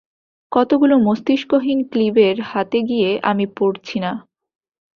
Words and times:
কতকগুলো 0.51 0.95
মস্তিষ্কহীন 0.99 1.79
ক্লীবের 1.91 2.37
হাতে 2.41 2.79
গিয়ে 2.89 3.09
আমি 3.23 3.45
পড়ছি 3.57 3.97
না। 3.99 4.11